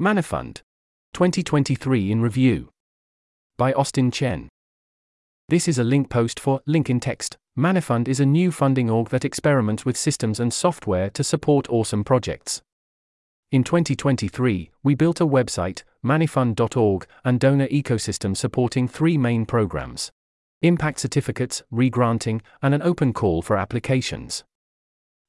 [0.00, 0.60] Manifund
[1.12, 2.68] 2023 in Review
[3.56, 4.48] by Austin Chen.
[5.48, 7.36] This is a link post for Link in Text.
[7.58, 12.04] Manifund is a new funding org that experiments with systems and software to support awesome
[12.04, 12.62] projects.
[13.50, 20.12] In 2023, we built a website, manifund.org, and donor ecosystem supporting three main programs
[20.62, 24.44] impact certificates, regranting, and an open call for applications.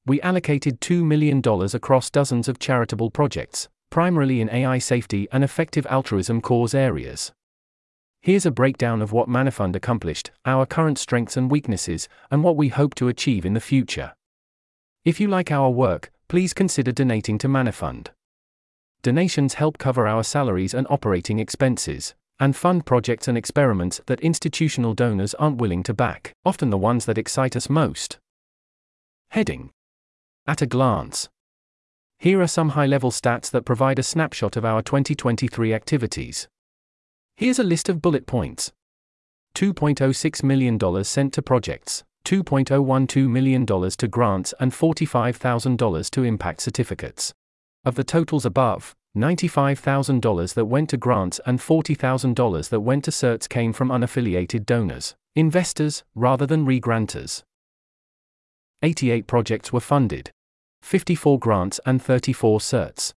[0.06, 1.42] We allocated $2 million
[1.74, 7.32] across dozens of charitable projects, primarily in AI safety and effective altruism cause areas.
[8.22, 12.68] Here's a breakdown of what Manifund accomplished, our current strengths and weaknesses, and what we
[12.68, 14.14] hope to achieve in the future.
[15.04, 18.08] If you like our work, please consider donating to Manifund.
[19.02, 24.92] Donations help cover our salaries and operating expenses, and fund projects and experiments that institutional
[24.92, 28.18] donors aren't willing to back, often the ones that excite us most.
[29.30, 29.70] Heading
[30.46, 31.28] At a glance.
[32.22, 36.48] Here are some high level stats that provide a snapshot of our 2023 activities.
[37.34, 38.72] Here's a list of bullet points
[39.54, 47.32] $2.06 million sent to projects, $2.012 million to grants, and $45,000 to impact certificates.
[47.86, 53.48] Of the totals above, $95,000 that went to grants and $40,000 that went to certs
[53.48, 57.44] came from unaffiliated donors, investors, rather than regranters.
[58.82, 60.32] 88 projects were funded,
[60.82, 63.12] 54 grants and 34 certs.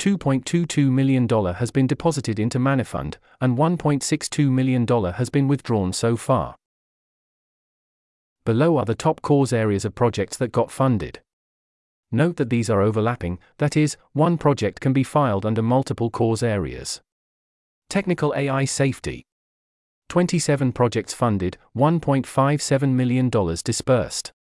[0.00, 6.56] $2.22 million has been deposited into Manifund, and $1.62 million has been withdrawn so far.
[8.44, 11.20] Below are the top cause areas of projects that got funded.
[12.12, 16.42] Note that these are overlapping, that is, one project can be filed under multiple cause
[16.42, 17.00] areas.
[17.88, 19.24] Technical AI safety.
[20.10, 24.32] 27 projects funded, $1.57 million dispersed.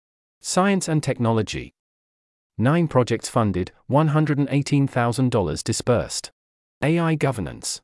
[0.41, 1.73] Science and technology.
[2.59, 6.31] 9 projects funded, $118,000 dispersed.
[6.83, 7.81] AI governance.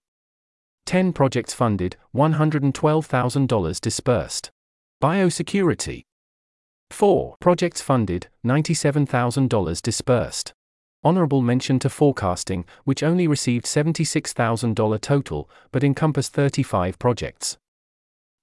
[0.86, 4.52] 10 projects funded, $112,000 dispersed.
[5.02, 6.04] Biosecurity.
[6.92, 10.54] 4 projects funded, $97,000 dispersed.
[11.04, 17.58] Honorable mention to forecasting, which only received $76,000 total, but encompassed 35 projects.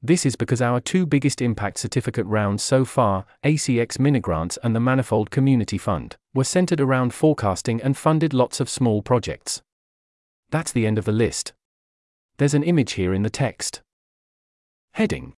[0.03, 4.81] This is because our two biggest impact certificate rounds so far, ACX Minigrants and the
[4.81, 9.63] Manifold Community Fund, were centered around forecasting and funded lots of small projects.
[10.51, 11.55] That's the end of the list.
[12.37, 13.83] There's an image here in the text.
[14.93, 15.35] Heading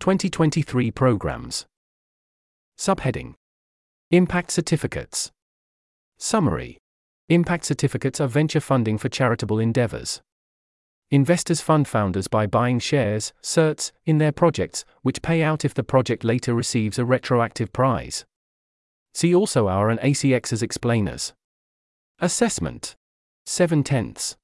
[0.00, 1.66] 2023 Programs.
[2.76, 3.34] Subheading
[4.10, 5.30] Impact Certificates.
[6.18, 6.78] Summary
[7.28, 10.20] Impact certificates are venture funding for charitable endeavors.
[11.10, 15.84] Investors fund founders by buying shares, certs, in their projects, which pay out if the
[15.84, 18.24] project later receives a retroactive prize.
[19.14, 21.32] See also our and ACX's explainers.
[22.18, 22.96] Assessment
[23.46, 24.36] 7 tenths.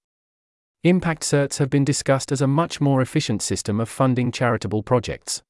[0.84, 5.43] Impact certs have been discussed as a much more efficient system of funding charitable projects.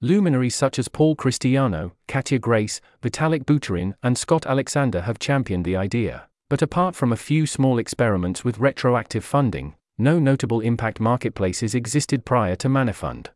[0.00, 5.76] Luminaries such as Paul Christiano, Katja Grace, Vitalik Buterin, and Scott Alexander have championed the
[5.76, 6.28] idea.
[6.48, 12.24] But apart from a few small experiments with retroactive funding, no notable impact marketplaces existed
[12.24, 13.28] prior to Manifund.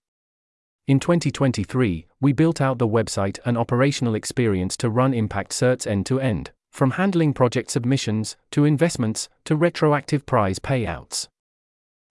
[0.87, 6.07] In 2023, we built out the website and operational experience to run Impact Certs end
[6.07, 11.29] to end, from handling project submissions, to investments, to retroactive prize payouts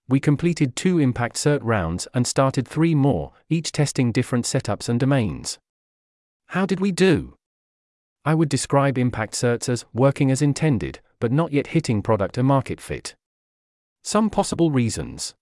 [0.08, 5.00] we completed two Impact Cert rounds and started three more, each testing different setups and
[5.00, 5.58] domains.
[6.48, 7.34] How did we do?
[8.24, 12.42] I would describe Impact Certs as working as intended, but not yet hitting product a
[12.42, 13.14] market fit.
[14.06, 15.34] Some possible reasons.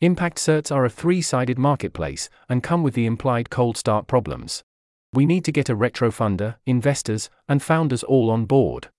[0.00, 4.62] Impact Certs are a three sided marketplace and come with the implied cold start problems.
[5.12, 8.90] We need to get a retro funder, investors, and founders all on board.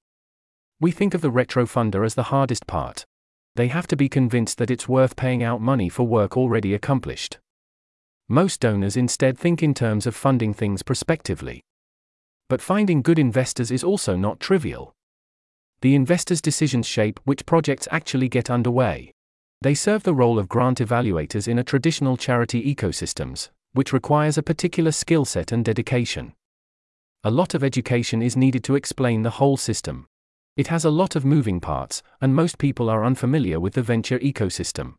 [0.81, 3.05] We think of the retro funder as the hardest part
[3.55, 7.39] they have to be convinced that it's worth paying out money for work already accomplished.
[8.27, 11.61] Most donors instead think in terms of funding things prospectively.
[12.49, 14.93] But finding good investors is also not trivial.
[15.83, 19.11] The investors' decisions shape which projects actually get underway.
[19.61, 24.43] They serve the role of grant evaluators in a traditional charity ecosystems, which requires a
[24.43, 26.35] particular skill set and dedication.
[27.25, 30.07] A lot of education is needed to explain the whole system.
[30.55, 34.19] It has a lot of moving parts, and most people are unfamiliar with the venture
[34.19, 34.93] ecosystem.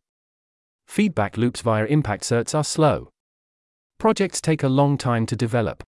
[0.86, 3.08] Feedback loops via impact certs are slow.
[3.96, 5.82] Projects take a long time to develop.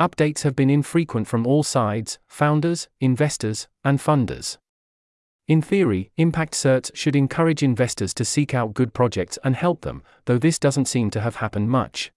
[0.00, 4.58] Updates have been infrequent from all sides founders, investors, and funders.
[5.48, 10.02] In theory, impact certs should encourage investors to seek out good projects and help them,
[10.26, 12.12] though this doesn't seem to have happened much.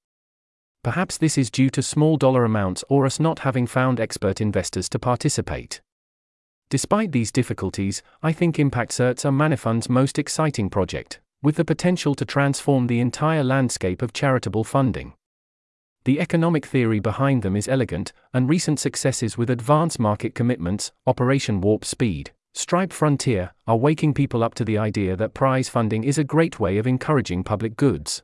[0.84, 4.90] Perhaps this is due to small dollar amounts or us not having found expert investors
[4.90, 5.82] to participate.
[6.70, 12.16] Despite these difficulties, I think Impact Certs are Manifund's most exciting project, with the potential
[12.16, 15.14] to transform the entire landscape of charitable funding.
[16.04, 21.62] The economic theory behind them is elegant, and recent successes with advanced market commitments, Operation
[21.62, 26.18] Warp Speed, Stripe Frontier, are waking people up to the idea that prize funding is
[26.18, 28.24] a great way of encouraging public goods.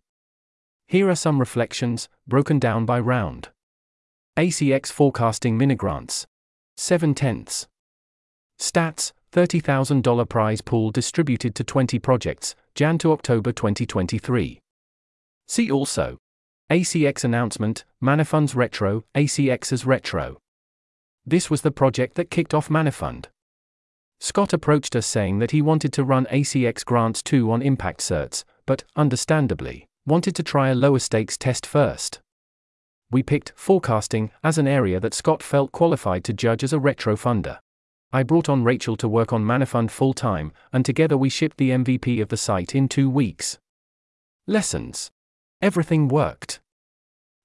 [0.87, 3.49] Here are some reflections, broken down by round.
[4.37, 6.25] ACX Forecasting Minigrants.
[6.77, 7.67] 7 tenths.
[8.59, 14.59] Stats $30,000 prize pool distributed to 20 projects, Jan to October 2023.
[15.47, 16.17] See also
[16.69, 20.37] ACX announcement, Manifund's Retro, ACX's Retro.
[21.25, 23.27] This was the project that kicked off Manifund.
[24.19, 28.43] Scott approached us saying that he wanted to run ACX grants too on impact certs,
[28.65, 32.19] but, understandably, wanted to try a lower stakes test first.
[33.11, 37.15] We picked forecasting as an area that Scott felt qualified to judge as a retro
[37.15, 37.59] funder.
[38.11, 41.69] I brought on Rachel to work on Manifund full time, and together we shipped the
[41.69, 43.57] MVP of the site in two weeks.
[44.47, 45.11] Lessons
[45.61, 46.59] Everything worked.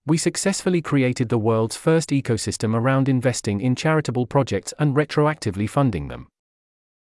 [0.04, 6.08] We successfully created the world's first ecosystem around investing in charitable projects and retroactively funding
[6.08, 6.26] them.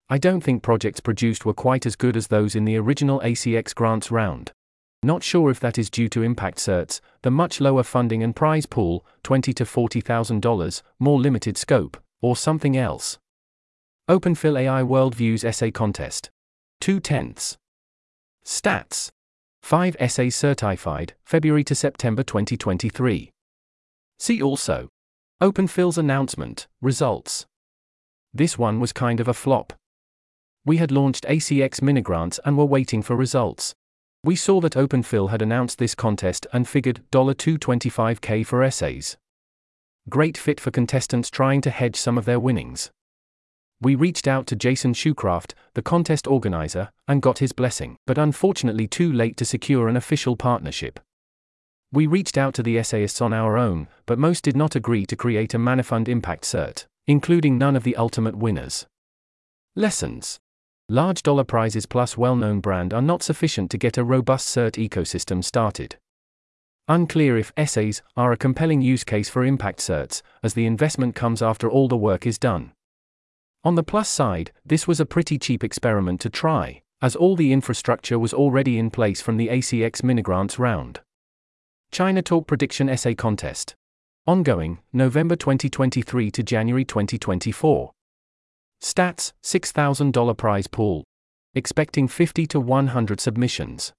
[0.10, 3.76] I don't think projects produced were quite as good as those in the original ACX
[3.76, 4.54] grants round.
[5.04, 8.66] Not sure if that is due to impact certs, the much lower funding and prize
[8.66, 13.18] pool, $20 to $40,000, more limited scope, or something else.
[14.10, 16.30] OpenPhil AI Worldviews Essay Contest.
[16.80, 17.58] 2 tenths.
[18.46, 19.10] Stats.
[19.64, 23.32] 5 essays certified, February to September 2023.
[24.20, 24.90] See also
[25.42, 27.46] OpenPhil's announcement, results.
[28.34, 29.72] This one was kind of a flop.
[30.66, 33.74] We had launched ACX Minigrants and were waiting for results.
[34.22, 39.16] We saw that OpenPhil had announced this contest and figured 225k for essays.
[40.10, 42.92] Great fit for contestants trying to hedge some of their winnings
[43.84, 48.88] we reached out to Jason Schukraft, the contest organizer, and got his blessing, but unfortunately
[48.88, 51.00] too late to secure an official partnership.
[51.92, 55.16] We reached out to the essayists on our own, but most did not agree to
[55.16, 58.86] create a Manifund Impact Cert, including none of the ultimate winners.
[59.76, 60.40] Lessons
[60.90, 64.72] Large dollar prizes plus well known brand are not sufficient to get a robust cert
[64.72, 65.98] ecosystem started.
[66.88, 71.42] Unclear if essays are a compelling use case for impact certs, as the investment comes
[71.42, 72.74] after all the work is done.
[73.66, 77.54] On the plus side, this was a pretty cheap experiment to try, as all the
[77.54, 81.00] infrastructure was already in place from the ACX Minigrants round.
[81.90, 83.76] China Talk Prediction Essay Contest.
[84.28, 87.92] Ongoing, November 2023 to January 2024.
[88.82, 91.06] Stats $6,000 prize pool.
[91.56, 93.94] Expecting 50 to 100 submissions.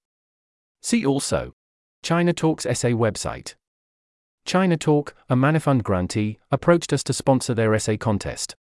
[0.83, 1.53] See also
[2.03, 3.55] China Talk's essay website.
[4.45, 8.55] China Talk, a Manifund grantee, approached us to sponsor their essay contest.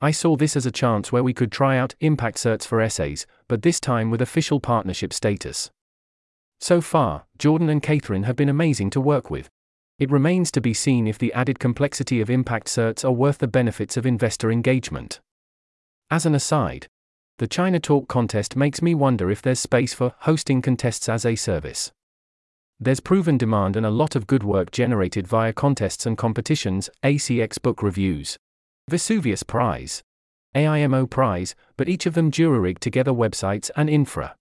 [0.00, 3.26] I saw this as a chance where we could try out impact certs for essays,
[3.48, 5.70] but this time with official partnership status.
[6.60, 9.48] So far, Jordan and Catherine have been amazing to work with.
[9.98, 13.48] It remains to be seen if the added complexity of impact certs are worth the
[13.48, 15.18] benefits of investor engagement.
[16.10, 16.86] As an aside,
[17.38, 21.34] the China Talk contest makes me wonder if there's space for hosting contests as a
[21.34, 21.90] service.
[22.78, 27.60] There's proven demand and a lot of good work generated via contests and competitions, ACX
[27.60, 28.38] book reviews,
[28.88, 30.02] Vesuvius Prize,
[30.54, 34.34] AIMO Prize, but each of them jury-rigged together websites and infra.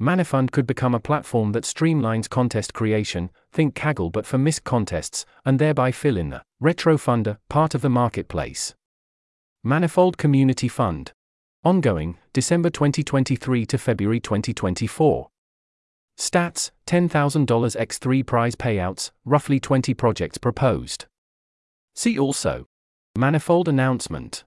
[0.00, 5.24] Manifund could become a platform that streamlines contest creation, think Kaggle but for MISC contests,
[5.44, 8.74] and thereby fill in the retro funder part of the marketplace.
[9.62, 11.12] Manifold Community Fund.
[11.62, 15.28] Ongoing, December 2023 to February 2024.
[16.18, 21.06] Stats $10,000 x3 prize payouts, roughly 20 projects proposed.
[21.94, 22.66] See also
[23.14, 24.42] Manifold announcement.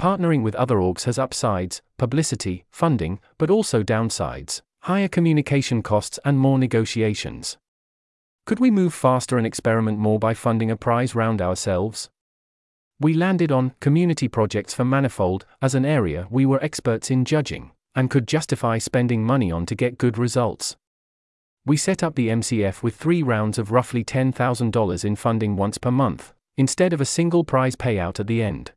[0.00, 6.38] Partnering with other orgs has upsides, publicity, funding, but also downsides, higher communication costs, and
[6.38, 7.58] more negotiations.
[8.46, 12.08] Could we move faster and experiment more by funding a prize round ourselves?
[12.98, 17.72] We landed on community projects for Manifold as an area we were experts in judging
[17.94, 20.76] and could justify spending money on to get good results.
[21.66, 25.90] We set up the MCF with three rounds of roughly $10,000 in funding once per
[25.90, 28.72] month, instead of a single prize payout at the end.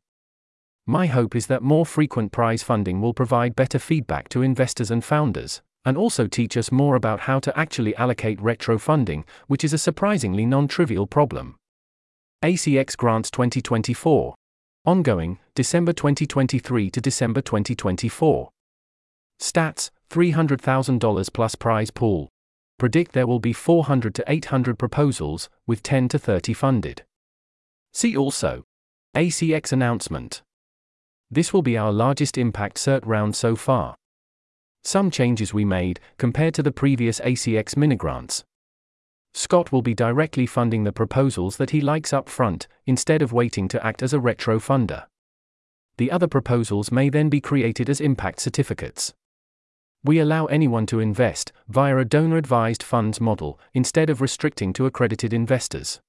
[0.86, 5.04] My hope is that more frequent prize funding will provide better feedback to investors and
[5.04, 9.72] founders, and also teach us more about how to actually allocate retro funding, which is
[9.72, 11.56] a surprisingly non trivial problem.
[12.42, 14.34] ACX Grants 2024.
[14.86, 18.50] Ongoing, December 2023 to December 2024.
[19.38, 22.28] Stats $300,000 plus prize pool.
[22.78, 27.04] Predict there will be 400 to 800 proposals, with 10 to 30 funded.
[27.92, 28.64] See also
[29.16, 30.42] ACX announcement.
[31.30, 33.96] This will be our largest impact cert round so far.
[34.82, 38.44] Some changes we made, compared to the previous ACX mini grants.
[39.34, 43.68] Scott will be directly funding the proposals that he likes up front, instead of waiting
[43.68, 45.06] to act as a retro funder.
[45.98, 49.12] The other proposals may then be created as impact certificates.
[50.02, 54.86] We allow anyone to invest via a donor advised funds model instead of restricting to
[54.86, 56.00] accredited investors.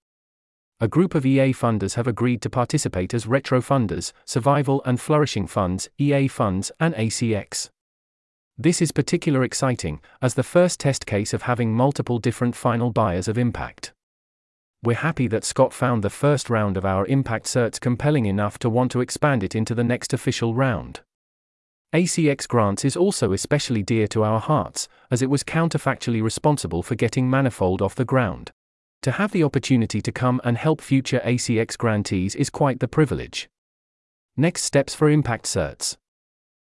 [0.83, 5.45] A group of EA funders have agreed to participate as retro funders, survival and flourishing
[5.45, 7.69] funds, EA funds, and ACX.
[8.57, 13.27] This is particularly exciting, as the first test case of having multiple different final buyers
[13.27, 13.93] of impact.
[14.81, 18.69] We're happy that Scott found the first round of our impact certs compelling enough to
[18.69, 21.01] want to expand it into the next official round.
[21.93, 26.95] ACX Grants is also especially dear to our hearts, as it was counterfactually responsible for
[26.95, 28.51] getting Manifold off the ground.
[29.03, 33.50] To have the opportunity to come and help future ACX grantees is quite the privilege.
[34.38, 35.98] Next steps for Impact Certs.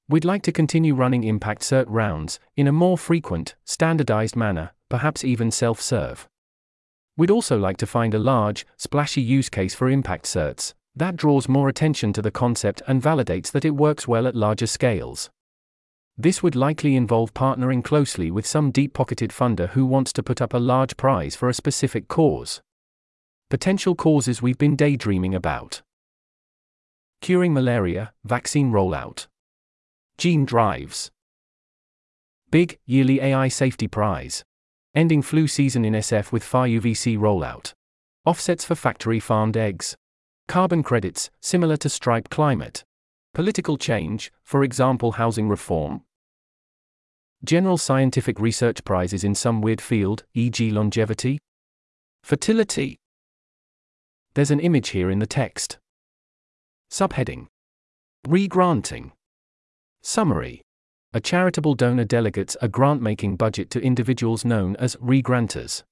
[0.09, 5.25] We'd like to continue running Impact Cert rounds in a more frequent, standardized manner, perhaps
[5.25, 6.29] even self serve.
[7.17, 11.49] We'd also like to find a large, splashy use case for Impact Certs, that draws
[11.49, 15.29] more attention to the concept and validates that it works well at larger scales.
[16.16, 20.40] This would likely involve partnering closely with some deep pocketed funder who wants to put
[20.42, 22.61] up a large prize for a specific cause.
[23.50, 25.83] Potential causes we've been daydreaming about.
[27.21, 29.26] Curing malaria, vaccine rollout,
[30.19, 31.11] gene drives,
[32.50, 34.45] big, yearly AI safety prize,
[34.95, 37.73] ending flu season in SF with far UVC rollout,
[38.25, 39.97] offsets for factory farmed eggs,
[40.49, 42.85] Carbon credits, similar to Stripe Climate.
[43.35, 46.03] Political change, for example, housing reform.
[47.43, 51.39] General scientific research prizes in some weird field, e.g., longevity.
[52.23, 52.99] Fertility.
[54.35, 55.79] There's an image here in the text.
[56.91, 57.47] Subheading
[58.29, 59.12] Regranting.
[60.03, 60.61] Summary
[61.15, 65.85] A charitable donor delegates a grant making budget to individuals known as regranters.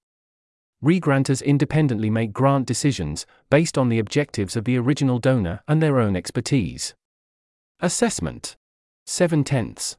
[0.85, 5.99] Regranters independently make grant decisions based on the objectives of the original donor and their
[5.99, 6.95] own expertise.
[7.83, 8.57] Assessment
[9.07, 9.97] 7 tenths.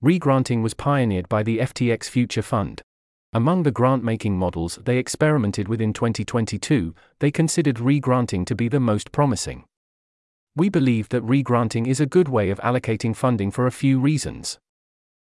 [0.00, 2.82] Regranting was pioneered by the FTX Future Fund.
[3.32, 8.68] Among the grant making models they experimented with in 2022, they considered regranting to be
[8.68, 9.64] the most promising.
[10.54, 14.60] We believe that regranting is a good way of allocating funding for a few reasons.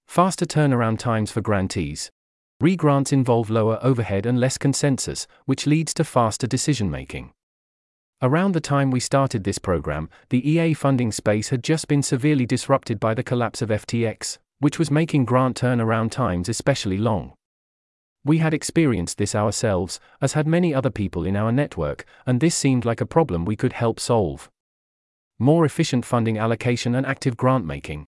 [0.09, 2.11] Faster turnaround times for grantees,
[2.61, 7.33] Regrants involve lower overhead and less consensus, which leads to faster decision making.
[8.25, 12.47] Around the time we started this program, the EA funding space had just been severely
[12.47, 17.35] disrupted by the collapse of FTX, which was making grant turnaround times especially long.
[18.25, 22.55] We had experienced this ourselves, as had many other people in our network, and this
[22.55, 24.51] seemed like a problem we could help solve.
[25.39, 28.07] More efficient funding allocation and active grant making.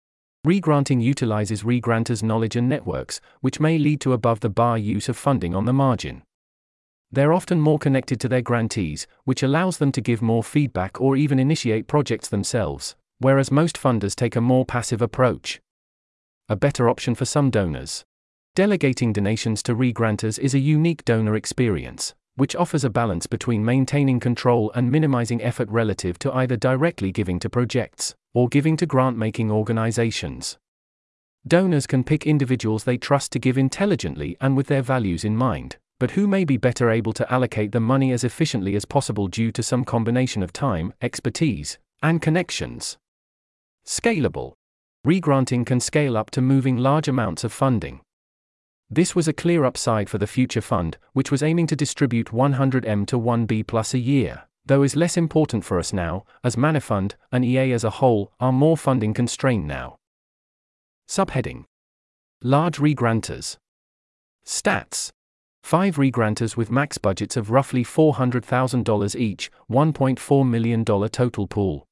[0.45, 5.17] Regranting utilizes regranters' knowledge and networks, which may lead to above the bar use of
[5.17, 6.21] funding on the margin.
[7.13, 11.15] They're often more connected to their grantees, which allows them to give more feedback or
[11.15, 15.61] even initiate projects themselves, whereas most funders take a more passive approach.
[16.49, 18.03] A better option for some donors.
[18.55, 24.19] Delegating donations to regranters is a unique donor experience, which offers a balance between maintaining
[24.19, 29.19] control and minimizing effort relative to either directly giving to projects or giving to grant
[29.19, 30.57] making organizations.
[31.45, 35.77] Donors can pick individuals they trust to give intelligently and with their values in mind,
[36.03, 39.53] but who may be better able to allocate the money as efficiently as possible due
[39.53, 42.97] to some combination of time, expertise, and connections.
[43.85, 44.51] Scalable.
[45.07, 48.01] Regranting can scale up to moving large amounts of funding.
[48.89, 53.07] This was a clear upside for the Future Fund, which was aiming to distribute 100M
[53.07, 57.43] to 1B plus a year though is less important for us now, as Manifund and
[57.43, 59.97] EA as a whole are more funding constrained now.
[61.09, 61.63] Subheading
[62.41, 63.57] Large regranters.
[64.45, 65.11] Stats
[65.63, 71.87] 5 regranters with max budgets of roughly $400,000 each, $1.4 million total pool.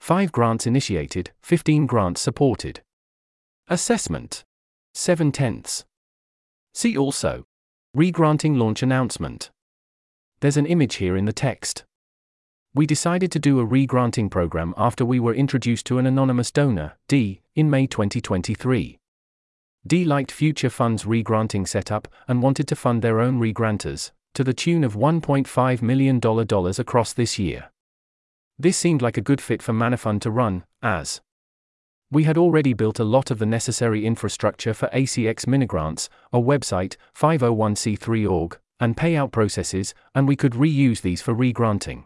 [0.00, 2.82] 5 grants initiated, 15 grants supported.
[3.68, 4.44] Assessment
[4.94, 5.84] 7 tenths.
[6.74, 7.44] See also
[7.96, 9.50] Regranting launch announcement.
[10.40, 11.84] There's an image here in the text.
[12.72, 16.96] We decided to do a re-granting program after we were introduced to an anonymous donor,
[17.08, 18.99] D, in May 2023.
[19.86, 24.52] D liked Future Fund's re-granting setup and wanted to fund their own re-granters, to the
[24.52, 26.20] tune of $1.5 million
[26.78, 27.70] across this year.
[28.58, 31.22] This seemed like a good fit for Manifund to run, as
[32.10, 36.96] we had already built a lot of the necessary infrastructure for ACX minigrants, a website,
[37.16, 42.04] 501c3 org, and payout processes, and we could reuse these for regranting.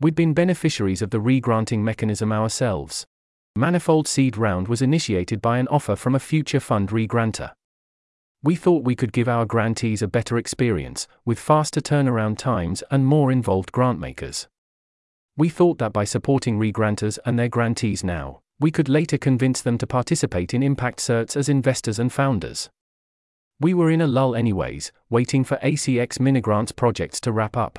[0.00, 3.06] We'd been beneficiaries of the re-granting mechanism ourselves.
[3.56, 7.52] Manifold Seed Round was initiated by an offer from a future fund re-granter.
[8.42, 13.06] We thought we could give our grantees a better experience, with faster turnaround times and
[13.06, 14.48] more involved grantmakers.
[15.36, 19.78] We thought that by supporting re-granters and their grantees now, we could later convince them
[19.78, 22.70] to participate in impact certs as investors and founders.
[23.60, 27.78] We were in a lull anyways, waiting for ACX mini-grants projects to wrap up.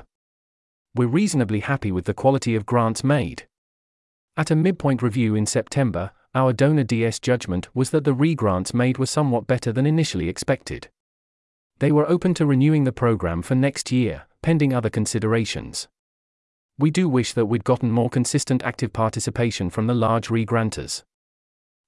[0.94, 3.46] We're reasonably happy with the quality of grants made.
[4.38, 8.98] At a midpoint review in September, our donor DS judgment was that the re-grants made
[8.98, 10.90] were somewhat better than initially expected.
[11.78, 15.88] They were open to renewing the program for next year, pending other considerations.
[16.78, 21.02] We do wish that we'd gotten more consistent active participation from the large re-granters.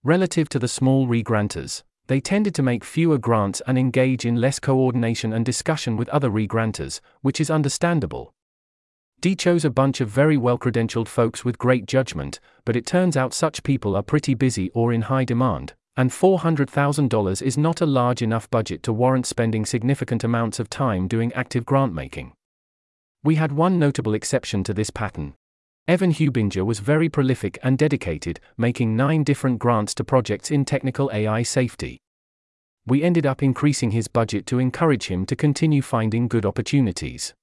[0.02, 4.58] Relative to the small re-granters, they tended to make fewer grants and engage in less
[4.58, 8.32] coordination and discussion with other re-granters, which is understandable,
[9.20, 13.16] D chose a bunch of very well credentialed folks with great judgment, but it turns
[13.16, 17.86] out such people are pretty busy or in high demand, and $400,000 is not a
[17.86, 22.32] large enough budget to warrant spending significant amounts of time doing active grant making.
[23.24, 25.34] We had one notable exception to this pattern.
[25.88, 31.10] Evan Hubinger was very prolific and dedicated, making nine different grants to projects in technical
[31.12, 31.98] AI safety.
[32.86, 37.34] We ended up increasing his budget to encourage him to continue finding good opportunities.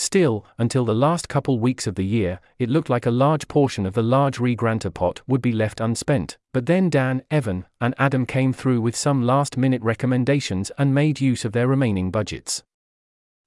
[0.00, 3.84] Still, until the last couple weeks of the year, it looked like a large portion
[3.84, 8.24] of the large re-granter pot would be left unspent, but then Dan, Evan, and Adam
[8.24, 12.62] came through with some last minute recommendations and made use of their remaining budgets.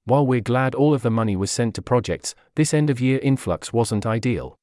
[0.05, 3.19] While we're glad all of the money was sent to projects, this end of year
[3.23, 4.55] influx wasn't ideal.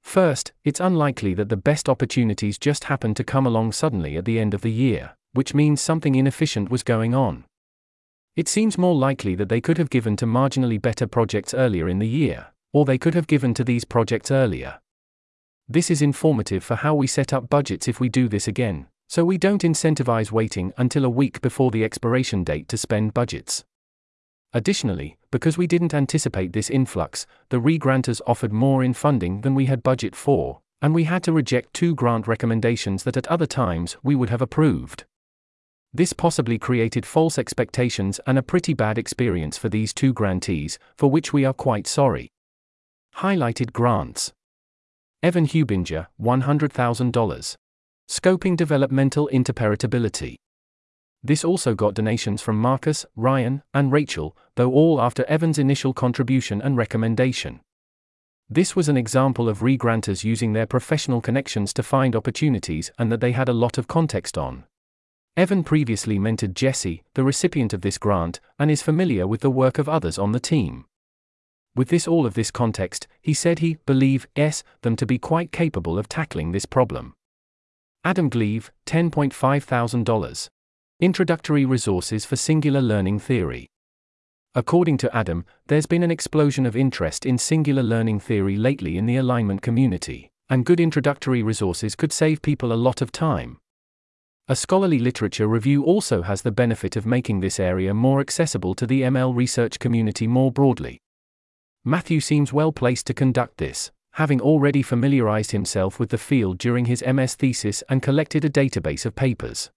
[0.00, 4.40] First, it's unlikely that the best opportunities just happened to come along suddenly at the
[4.40, 7.44] end of the year, which means something inefficient was going on.
[8.34, 11.98] It seems more likely that they could have given to marginally better projects earlier in
[11.98, 14.80] the year, or they could have given to these projects earlier.
[15.68, 19.22] This is informative for how we set up budgets if we do this again, so
[19.22, 23.64] we don't incentivize waiting until a week before the expiration date to spend budgets.
[24.54, 29.66] Additionally, because we didn't anticipate this influx, the re-granters offered more in funding than we
[29.66, 33.98] had budget for, and we had to reject two grant recommendations that at other times
[34.02, 35.04] we would have approved.
[35.94, 41.10] This possibly created false expectations and a pretty bad experience for these two grantees, for
[41.10, 42.30] which we are quite sorry.
[43.16, 44.32] Highlighted grants
[45.22, 47.56] Evan Hubinger, $100,000.
[48.08, 50.36] Scoping developmental interpretability.
[51.22, 56.60] This also got donations from Marcus, Ryan, and Rachel, though all after Evan's initial contribution
[56.60, 57.60] and recommendation.
[58.50, 63.20] This was an example of re-granters using their professional connections to find opportunities and that
[63.20, 64.64] they had a lot of context on.
[65.34, 69.78] Evan previously mentored Jesse, the recipient of this grant, and is familiar with the work
[69.78, 70.84] of others on the team.
[71.74, 75.50] With this all of this context, he said he believe s them to be quite
[75.50, 77.14] capable of tackling this problem.
[78.04, 80.48] Adam Gleave, $10.5 thousand.
[81.00, 83.66] Introductory resources for singular learning theory.
[84.54, 89.06] According to Adam, there's been an explosion of interest in singular learning theory lately in
[89.06, 93.61] the alignment community, and good introductory resources could save people a lot of time.
[94.48, 98.88] A scholarly literature review also has the benefit of making this area more accessible to
[98.88, 101.00] the ML research community more broadly.
[101.84, 106.86] Matthew seems well placed to conduct this, having already familiarized himself with the field during
[106.86, 109.70] his MS thesis and collected a database of papers.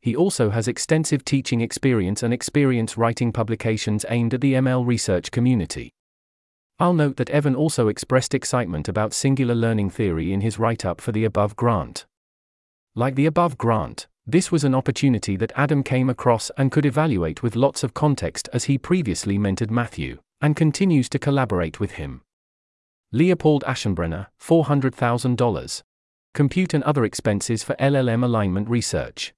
[0.00, 5.30] He also has extensive teaching experience and experience writing publications aimed at the ML research
[5.30, 5.92] community.
[6.78, 11.02] I'll note that Evan also expressed excitement about singular learning theory in his write up
[11.02, 12.06] for the above grant.
[12.96, 17.42] Like the above grant, this was an opportunity that Adam came across and could evaluate
[17.42, 22.22] with lots of context as he previously mentored Matthew, and continues to collaborate with him.
[23.10, 25.82] Leopold Aschenbrenner, $400,000.
[26.34, 29.34] Compute and other expenses for LLM alignment research.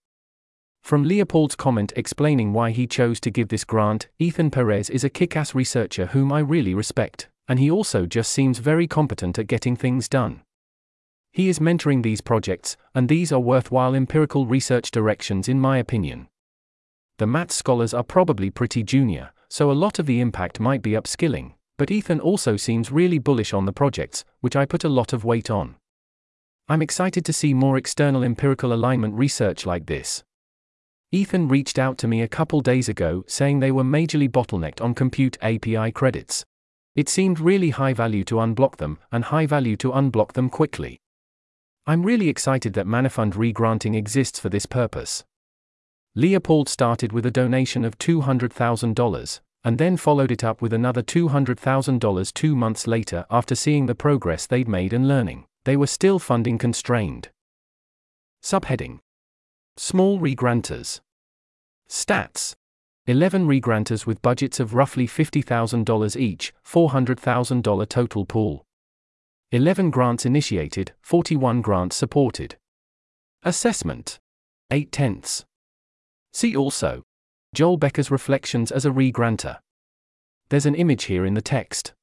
[0.82, 5.10] From Leopold's comment explaining why he chose to give this grant, Ethan Perez is a
[5.10, 9.46] kick ass researcher whom I really respect, and he also just seems very competent at
[9.46, 10.42] getting things done.
[11.36, 16.28] He is mentoring these projects, and these are worthwhile empirical research directions in my opinion.
[17.18, 20.92] The MATS scholars are probably pretty junior, so a lot of the impact might be
[20.92, 25.12] upskilling, but Ethan also seems really bullish on the projects, which I put a lot
[25.12, 25.76] of weight on.
[26.70, 30.24] I'm excited to see more external empirical alignment research like this.
[31.12, 34.94] Ethan reached out to me a couple days ago saying they were majorly bottlenecked on
[34.94, 36.46] compute API credits.
[36.94, 40.98] It seemed really high value to unblock them, and high value to unblock them quickly.
[41.88, 45.22] I'm really excited that Manifund regranting exists for this purpose.
[46.16, 52.34] Leopold started with a donation of $200,000, and then followed it up with another $200,000
[52.34, 55.44] two months later after seeing the progress they'd made and learning.
[55.64, 57.30] They were still funding constrained.
[58.42, 58.98] Subheading
[59.76, 61.00] Small regranters.
[61.88, 62.54] Stats
[63.06, 68.65] 11 regranters with budgets of roughly $50,000 each, $400,000 total pool.
[69.52, 72.56] 11 grants initiated, 41 grants supported.
[73.44, 74.18] Assessment
[74.72, 75.44] 8 tenths.
[76.32, 77.04] See also
[77.54, 79.60] Joel Becker's reflections as a re-granter.
[80.48, 81.94] There's an image here in the text.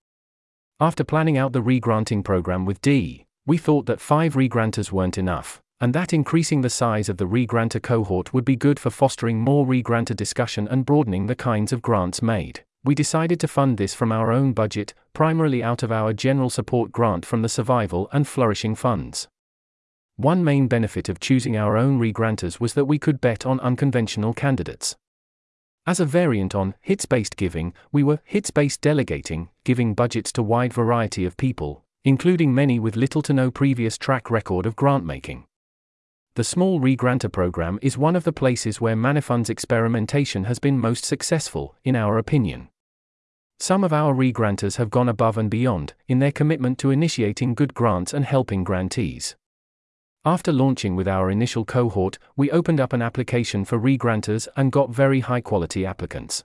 [0.80, 5.62] After planning out the re-granting program with D, we thought that five re-granters weren't enough,
[5.82, 9.66] and that increasing the size of the re-granter cohort would be good for fostering more
[9.66, 12.64] re-granter discussion and broadening the kinds of grants made.
[12.86, 16.92] We decided to fund this from our own budget, primarily out of our general support
[16.92, 19.30] grant from the Survival and Flourishing Funds.
[20.18, 24.34] One main benefit of choosing our own re-granters was that we could bet on unconventional
[24.34, 24.98] candidates.
[25.88, 30.44] As a variant on hits based giving, we were hits based delegating, giving budgets to
[30.44, 35.06] wide variety of people, including many with little to no previous track record of grant
[35.06, 35.46] making.
[36.36, 41.06] The small re-granter program is one of the places where Manifund's experimentation has been most
[41.06, 42.70] successful, in our opinion.
[43.64, 47.74] Some of our re-granters have gone above and beyond in their commitment to initiating good
[47.74, 49.38] grants and helping grantees.
[50.26, 54.90] After launching with our initial cohort, we opened up an application for regranters and got
[54.90, 56.44] very high quality applicants.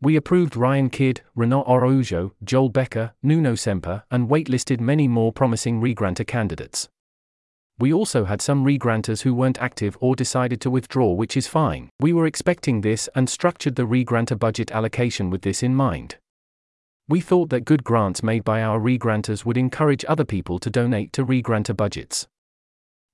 [0.00, 5.80] We approved Ryan Kidd, Renan Araujo, Joel Becker, Nuno Sempere, and waitlisted many more promising
[5.80, 6.88] regranter candidates.
[7.80, 11.90] We also had some regranters who weren't active or decided to withdraw, which is fine.
[11.98, 16.18] We were expecting this and structured the regranter budget allocation with this in mind.
[17.10, 21.12] We thought that good grants made by our regranters would encourage other people to donate
[21.14, 22.28] to regranter budgets.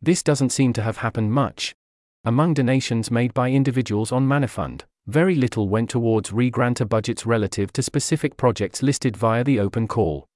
[0.02, 1.74] This doesn't seem to have happened much.
[2.22, 7.82] Among donations made by individuals on Manifund, very little went towards re-granter budgets relative to
[7.82, 10.26] specific projects listed via the open call.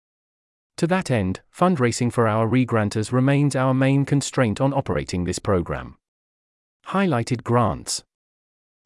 [0.78, 5.98] To that end, fundraising for our re-granters remains our main constraint on operating this program.
[6.86, 8.04] Highlighted grants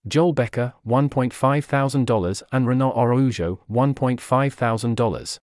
[0.06, 2.10] Joel Becker, $1.5 thousand
[2.52, 5.38] and Renan Araujo, $1.5 thousand.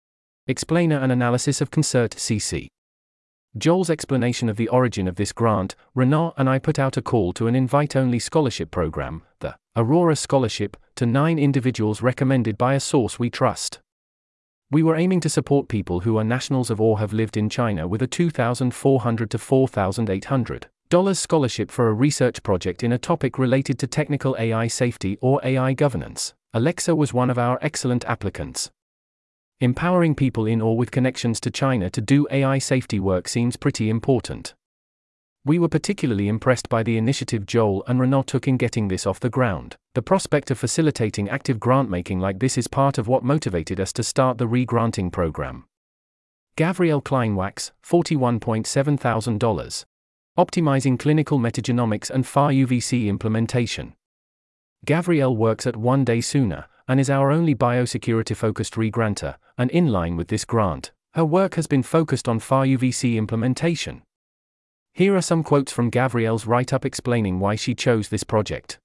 [0.46, 2.68] Explainer and analysis of Concert CC.
[3.58, 7.34] Joel's explanation of the origin of this grant, Renan and I put out a call
[7.34, 12.80] to an invite only scholarship program, the Aurora Scholarship, to nine individuals recommended by a
[12.80, 13.80] source we trust.
[14.70, 17.88] We were aiming to support people who are nationals of or have lived in China
[17.88, 20.66] with a 2,400 to $4,800
[21.22, 25.72] scholarship for a research project in a topic related to technical AI safety or AI
[25.72, 26.34] governance.
[26.54, 28.72] Alexa was one of our excellent applicants.
[29.62, 33.90] Empowering people in or with connections to China to do AI safety work seems pretty
[33.90, 34.54] important.
[35.46, 39.22] We were particularly impressed by the initiative Joel and Renan took in getting this off
[39.22, 39.78] the ground.
[39.96, 43.94] The prospect of facilitating active grant making like this is part of what motivated us
[43.94, 45.64] to start the re granting program.
[46.58, 49.40] Gavriel Kleinwaks, $41.7 thousand.
[50.38, 53.96] Optimizing clinical metagenomics and FAR UVC implementation.
[54.86, 59.88] Gavriel works at One Day Sooner, and is our only biosecurity focused regranter, and in
[59.88, 64.04] line with this grant, her work has been focused on FAR UVC implementation.
[64.94, 68.80] Here are some quotes from Gavriel's write up explaining why she chose this project.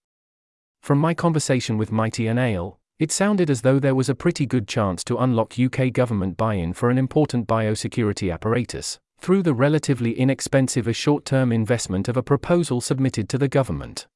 [0.82, 4.46] From my conversation with Miti and Ale, it sounded as though there was a pretty
[4.46, 9.54] good chance to unlock UK government buy in for an important biosecurity apparatus, through the
[9.54, 14.06] relatively inexpensive a short term investment of a proposal submitted to the government.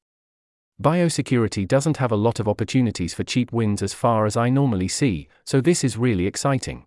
[0.80, 4.88] Biosecurity doesn't have a lot of opportunities for cheap wins as far as I normally
[4.88, 6.86] see, so this is really exciting.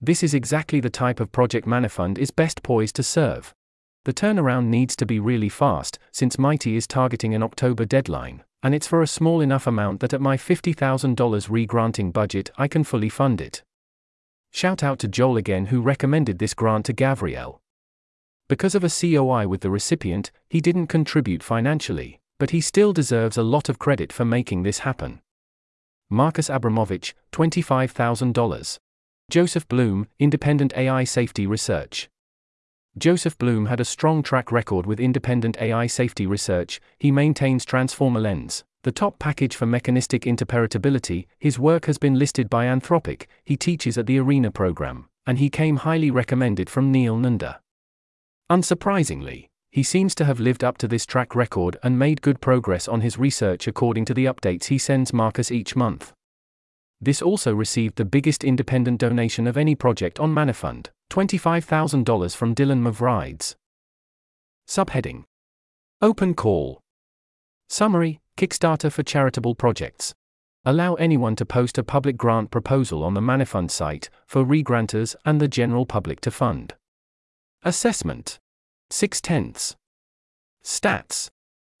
[0.00, 3.54] This is exactly the type of project Manifund is best poised to serve.
[4.04, 8.74] The turnaround needs to be really fast, since Miti is targeting an October deadline, and
[8.74, 13.08] it's for a small enough amount that at my $50,000 re-granting budget I can fully
[13.08, 13.62] fund it.
[14.50, 17.58] Shout out to Joel again who recommended this grant to Gavriel.
[18.48, 23.36] Because of a COI with the recipient, he didn't contribute financially, but he still deserves
[23.36, 25.20] a lot of credit for making this happen.
[26.10, 28.78] Marcus Abramovitch, $25,000.
[29.30, 32.08] Joseph Bloom, Independent AI Safety Research.
[32.96, 38.18] Joseph Bloom had a strong track record with independent AI safety research, he maintains Transformer
[38.18, 41.26] Lens, the top package for mechanistic interpretability.
[41.38, 45.50] His work has been listed by Anthropic, he teaches at the ARENA program, and he
[45.50, 47.60] came highly recommended from Neel Nanda.
[48.50, 52.88] Unsurprisingly, he seems to have lived up to this track record and made good progress
[52.88, 56.12] on his research according to the updates he sends Marcus each month.
[57.00, 62.82] This also received the biggest independent donation of any project on Manifund, $25,000 from Dylan
[62.82, 63.54] Mavrides.
[64.68, 65.24] Subheading
[66.00, 66.80] Open Call
[67.68, 70.14] Summary Kickstarter for Charitable Projects
[70.64, 75.40] Allow anyone to post a public grant proposal on the Manifund site for regranters and
[75.40, 76.74] the general public to fund.
[77.64, 78.38] Assessment
[78.90, 79.74] 6 tenths.
[80.62, 81.30] Stats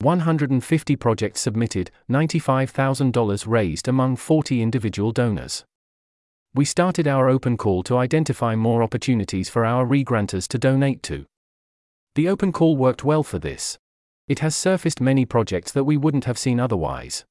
[0.00, 5.64] 150 projects submitted, $95,000 raised among 40 individual donors.
[6.56, 11.24] We started our open call to identify more opportunities for our regranters to donate to.
[12.16, 13.78] The open call worked well for this.
[14.28, 17.24] It has surfaced many projects that we wouldn't have seen otherwise.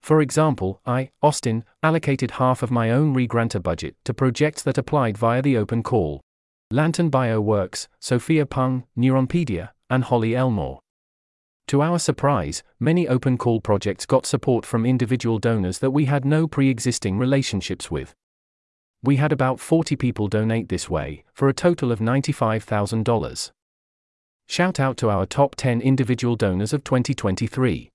[0.00, 5.18] For example, I, Austin, allocated half of my own regranter budget to projects that applied
[5.18, 6.22] via the open call.
[6.70, 10.80] Lantern Bioworks, Sophia Pung, Neuronpedia, and Holly Elmore.
[11.68, 16.24] To our surprise, many open call projects got support from individual donors that we had
[16.24, 18.14] no pre existing relationships with.
[19.02, 23.50] We had about 40 people donate this way, for a total of $95,000.
[24.48, 27.90] Shout out to our top 10 individual donors of 2023.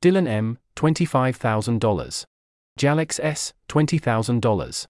[0.00, 2.24] Dylan M., $25,000.
[2.78, 4.86] Jalex S., $20,000.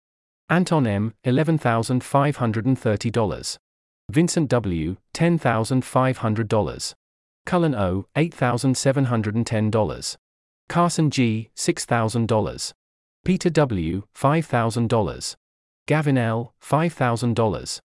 [0.51, 3.57] Anton M., $11,530.
[4.11, 6.95] Vincent W., $10,500.
[7.47, 10.17] Cullen O, $8,710.
[10.69, 12.73] Carson G, $6,000.
[13.25, 15.37] Peter W, $5,000.
[15.87, 17.81] Gavin L, $5,000.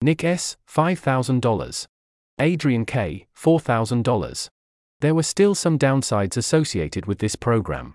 [0.00, 1.86] Nick S, $5,000.
[2.40, 4.48] Adrian K, $4,000.
[5.00, 7.94] There were still some downsides associated with this program.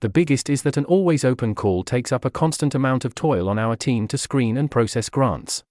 [0.00, 3.48] The biggest is that an always open call takes up a constant amount of toil
[3.48, 5.62] on our team to screen and process grants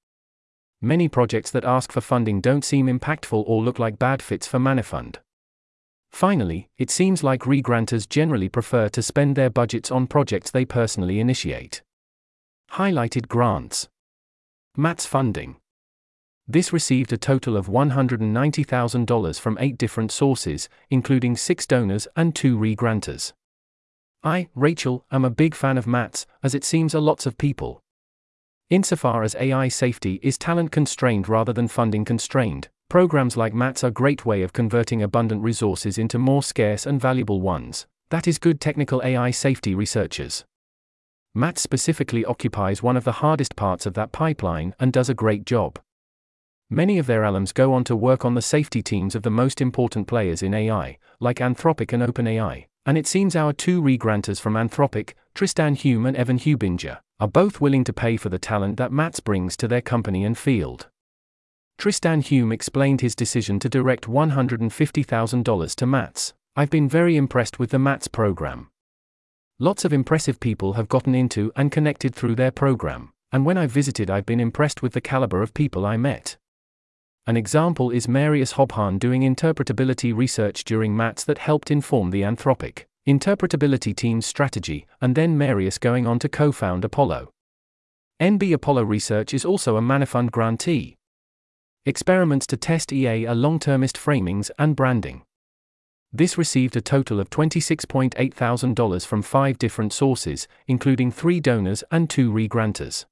[0.82, 4.58] many projects that ask for funding don't seem impactful or look like bad fits for
[4.58, 5.18] Manifund.
[6.12, 11.20] Finally, it seems like regranters generally prefer to spend their budgets on projects they personally
[11.20, 11.82] initiate.
[12.72, 13.88] Highlighted grants.
[14.78, 15.58] MATS funding.
[16.48, 22.58] This received a total of $190,000 from eight different sources, including six donors and two
[22.58, 23.34] regranters.
[24.24, 27.82] I, Rachel, am a big fan of MATS, as it seems a lots of people,
[28.72, 33.88] Insofar as AI safety is talent constrained rather than funding constrained, programs like MATS are
[33.88, 37.86] a great way of converting abundant resources into more scarce and valuable ones.
[38.12, 40.46] That is good technical AI safety researchers.
[41.34, 45.46] MATS specifically occupies one of the hardest parts of that pipeline and does a great
[45.46, 45.80] job.
[46.70, 49.62] Many of their alums go on to work on the safety teams of the most
[49.62, 54.56] important players in AI, like Anthropic and OpenAI, and it seems our two regranters from
[54.56, 58.92] Anthropic, Tristan Hume and Evan Hubinger, are both willing to pay for the talent that
[58.92, 60.88] MATS brings to their company and field.
[61.78, 66.34] Tristan Hume explained his decision to direct $150,000 to MATS.
[66.56, 68.71] I've been very impressed with the MATS program.
[69.62, 73.68] Lots of impressive people have gotten into and connected through their program, and when I
[73.68, 76.36] visited, I've been impressed with the caliber of people I met.
[77.28, 82.86] An example is Marius Hobbhahn doing interpretability research during MATS that helped inform the Anthropic
[83.08, 87.30] interpretability team's strategy, and then Marius going on to co found Apollo.
[88.20, 90.98] NB Apollo Research is also a Manifund grantee.
[91.86, 95.22] Experiments to test EA are long termist framings and branding.
[96.14, 102.10] This received a total of $26.8 thousand from five different sources, including three donors and
[102.10, 103.06] two regranters.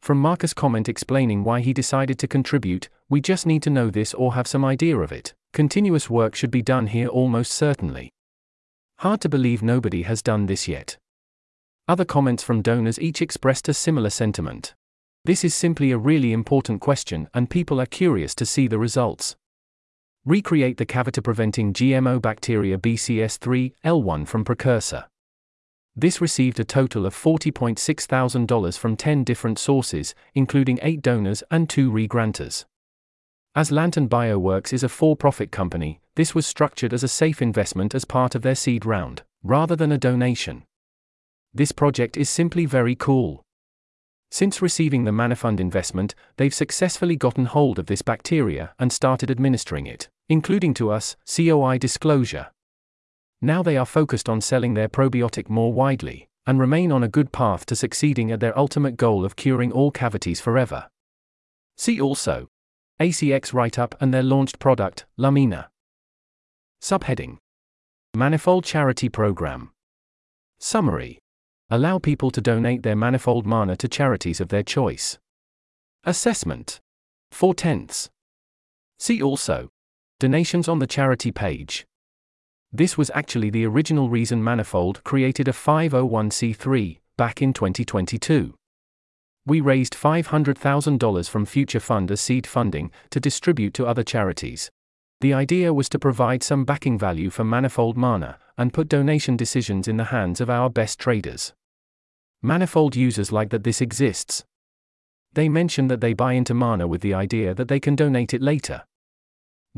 [0.00, 4.14] From Marcus' comment explaining why he decided to contribute, we just need to know this
[4.14, 5.34] or have some idea of it.
[5.52, 8.10] Continuous work should be done here almost certainly.
[8.98, 10.96] Hard to believe nobody has done this yet.
[11.86, 14.74] Other comments from donors each expressed a similar sentiment.
[15.24, 19.36] This is simply a really important question, and people are curious to see the results.
[20.28, 25.06] Recreate the cavity preventing GMO bacteria BCS3 L1 from precursor.
[25.96, 31.66] This received a total of $40.6 thousand from 10 different sources, including 8 donors and
[31.66, 32.66] 2 regranters.
[33.54, 37.94] As Lantern Bioworks is a for profit company, this was structured as a safe investment
[37.94, 40.62] as part of their seed round, rather than a donation.
[41.54, 43.42] This project is simply very cool.
[44.30, 49.86] Since receiving the Manifund investment, they've successfully gotten hold of this bacteria and started administering
[49.86, 52.48] it, including to us, COI disclosure.
[53.40, 57.30] Now they are focused on selling their probiotic more widely, and remain on a good
[57.32, 60.88] path to succeeding at their ultimate goal of curing all cavities forever.
[61.76, 62.48] See also
[63.00, 65.68] ACX write up and their launched product, Lumina.
[66.82, 67.36] Subheading
[68.16, 69.70] Manifold Charity Program.
[70.58, 71.18] Summary
[71.70, 75.18] Allow people to donate their manifold mana to charities of their choice.
[76.04, 76.80] Assessment
[77.30, 78.08] 4 tenths.
[78.98, 79.68] See also
[80.20, 81.86] Donations on the charity page.
[82.72, 88.54] This was actually the original reason Manifold created a 501c3 back in 2022
[89.48, 94.70] we raised $500,000 from Future Fund as seed funding to distribute to other charities.
[95.22, 99.88] The idea was to provide some backing value for Manifold Mana and put donation decisions
[99.88, 101.54] in the hands of our best traders.
[102.42, 104.44] Manifold users like that this exists.
[105.32, 108.42] They mention that they buy into Mana with the idea that they can donate it
[108.42, 108.84] later.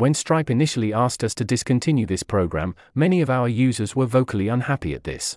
[0.00, 4.48] When Stripe initially asked us to discontinue this program, many of our users were vocally
[4.48, 5.36] unhappy at this.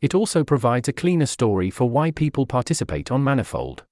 [0.00, 3.82] It also provides a cleaner story for why people participate on Manifold.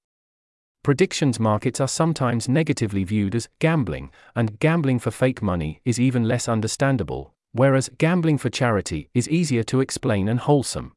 [0.84, 6.28] Predictions markets are sometimes negatively viewed as gambling, and gambling for fake money is even
[6.28, 10.92] less understandable, whereas gambling for charity is easier to explain and wholesome.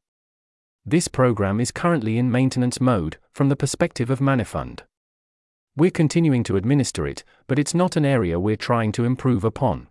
[0.84, 4.82] This program is currently in maintenance mode from the perspective of Manifund.
[5.78, 9.88] We're continuing to administer it, but it's not an area we're trying to improve upon.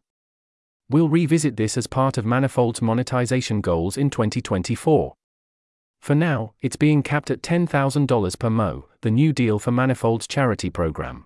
[0.89, 5.13] We'll revisit this as part of Manifold's monetization goals in 2024.
[6.01, 10.71] For now, it's being capped at $10,000 per Mo, the new deal for Manifold's charity
[10.71, 11.25] program.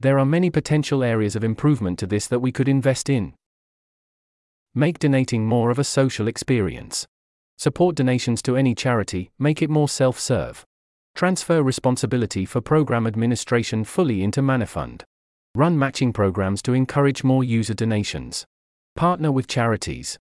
[0.00, 3.34] There are many potential areas of improvement to this that we could invest in.
[4.74, 7.06] Make donating more of a social experience.
[7.56, 10.64] Support donations to any charity, make it more self serve.
[11.14, 15.02] Transfer responsibility for program administration fully into Manifund.
[15.54, 18.46] Run matching programs to encourage more user donations.
[18.96, 20.18] Partner with charities.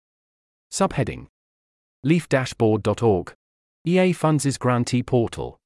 [0.71, 1.27] Subheading
[2.03, 3.33] leaf-board.org.
[3.85, 5.57] EA Funds' grantee portal.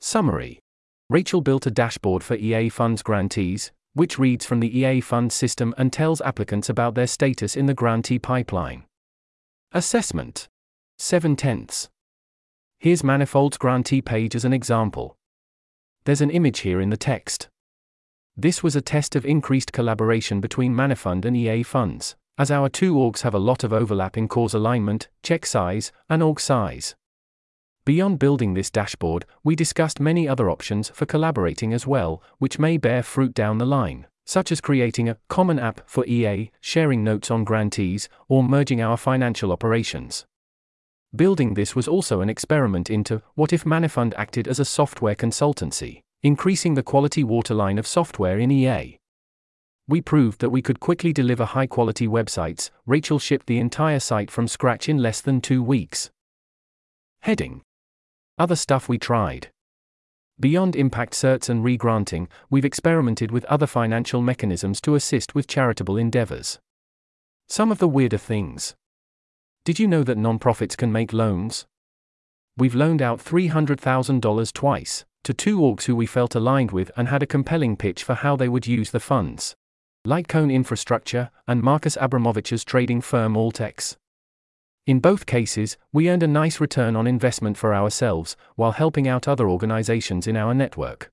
[0.00, 0.58] Summary
[1.08, 5.74] Rachel built a dashboard for EA Funds grantees, which reads from the EA Funds system
[5.76, 8.84] and tells applicants about their status in the grantee pipeline.
[9.72, 10.48] Assessment
[10.98, 11.88] 7 tenths.
[12.82, 15.16] Here's Manifold's grantee page as an example.
[16.04, 17.48] There's an image here in the text.
[18.36, 22.96] This was a test of increased collaboration between Manifund and EA Funds, as our two
[22.96, 26.96] orgs have a lot of overlap in cause alignment, check size, and org size.
[27.84, 32.78] Beyond building this dashboard, we discussed many other options for collaborating as well, which may
[32.78, 37.30] bear fruit down the line, such as creating a common app for EA, sharing notes
[37.30, 40.26] on grantees, or merging our financial operations.
[41.14, 46.02] Building this was also an experiment into what if Manifund acted as a software consultancy
[46.22, 48.96] increasing the quality waterline of software in EA.
[49.88, 52.70] We proved that we could quickly deliver high quality websites.
[52.86, 56.10] Rachel shipped the entire site from scratch in less than two weeks.
[57.22, 57.62] Heading
[58.38, 59.48] Other stuff we tried.
[60.38, 65.96] Beyond impact certs and regranting, we've experimented with other financial mechanisms to assist with charitable
[65.96, 66.60] endeavors.
[67.48, 68.74] Some of the weirder things.
[69.64, 71.66] Did you know that nonprofits can make loans?
[72.56, 77.22] We've loaned out $300,000 twice to two orgs who we felt aligned with and had
[77.22, 79.54] a compelling pitch for how they would use the funds.
[80.04, 83.96] Lightcone Infrastructure and Marcus Abramovitch's trading firm AltX.
[84.84, 89.28] In both cases, we earned a nice return on investment for ourselves while helping out
[89.28, 91.08] other organizations in our network.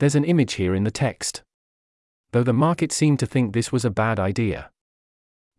[0.00, 1.44] There's an image here in the text.
[2.32, 4.71] Though the market seemed to think this was a bad idea.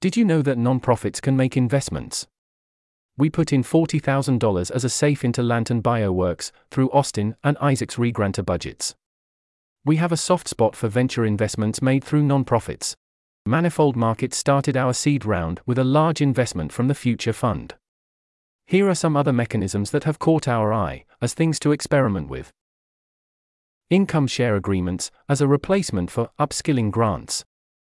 [0.04, 2.28] Did you know that nonprofits can make investments?
[3.16, 8.46] We put in $40,000 as a safe into Lantern Bioworks through Austin and Isaac's regranter
[8.46, 8.96] budgets.
[9.86, 12.98] We have a soft spot for venture investments made through nonprofits.
[13.46, 17.76] Manifold Markets started our seed round with a large investment from the Future Fund.
[18.68, 22.52] Here are some other mechanisms that have caught our eye as things to experiment with.
[23.90, 27.46] Income share agreements as a replacement for upskilling grants.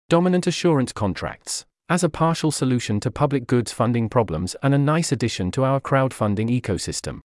[0.09, 5.11] Dominant assurance contracts as a partial solution to public goods funding problems and a nice
[5.11, 7.21] addition to our crowdfunding ecosystem.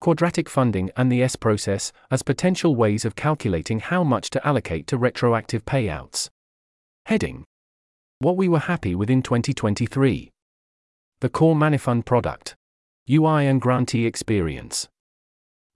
[0.00, 4.86] Quadratic funding and the S process as potential ways of calculating how much to allocate
[4.86, 6.28] to retroactive payouts.
[7.06, 7.44] Heading
[8.18, 10.30] What we were happy with in 2023.
[11.20, 12.54] The core Manifund product.
[13.10, 14.88] UI and grantee experience.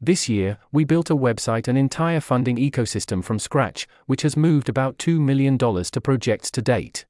[0.01, 4.71] This year, we built a website and entire funding ecosystem from scratch, which has moved
[4.71, 7.05] about $2 million to projects to date.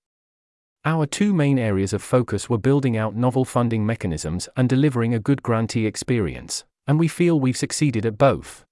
[0.87, 5.19] Our two main areas of focus were building out novel funding mechanisms and delivering a
[5.19, 8.65] good grantee experience, and we feel we've succeeded at both.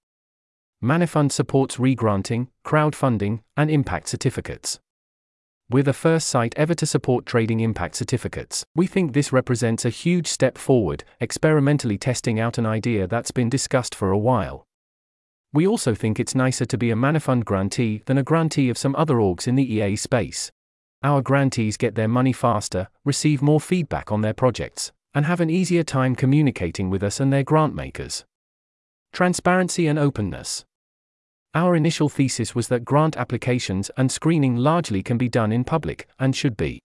[0.82, 4.80] Manifund supports regranting, crowdfunding, and impact certificates.
[5.68, 8.64] We're the first site ever to support trading impact certificates.
[8.74, 13.50] We think this represents a huge step forward, experimentally testing out an idea that's been
[13.50, 14.64] discussed for a while.
[15.52, 18.96] We also think it's nicer to be a Manifund grantee than a grantee of some
[18.96, 20.50] other orgs in the EA space.
[21.02, 25.48] Our grantees get their money faster, receive more feedback on their projects, and have an
[25.48, 28.24] easier time communicating with us and their grant makers.
[29.12, 30.64] Transparency and openness.
[31.54, 36.08] Our initial thesis was that grant applications and screening largely can be done in public,
[36.18, 36.80] and should be.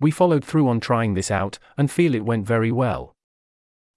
[0.00, 3.14] We followed through on trying this out, and feel it went very well.